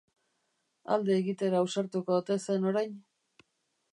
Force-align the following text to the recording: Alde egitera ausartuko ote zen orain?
Alde 0.95 1.17
egitera 1.23 1.59
ausartuko 1.65 2.17
ote 2.23 2.37
zen 2.45 2.67
orain? 2.73 2.99